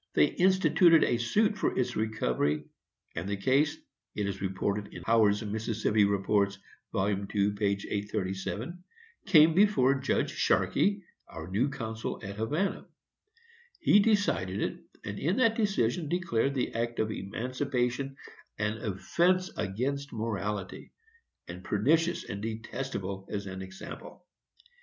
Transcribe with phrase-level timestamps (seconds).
[0.15, 2.63] They instituted a suit for its recovery,
[3.15, 3.77] and the case
[4.15, 6.57] (it is reported in Howard's Mississippi Reports,
[6.91, 7.09] vol.
[7.09, 7.47] II., p.
[7.65, 8.83] 837)
[9.27, 12.87] came before Judge Sharkey, our new consul at Havana.
[13.79, 18.15] He decided it, and in that decision declared the act of emancipation
[18.57, 20.93] an offence against morality,
[21.47, 24.25] and pernicious and detestable as an example.